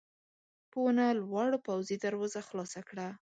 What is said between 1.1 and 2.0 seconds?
لوړ پوځي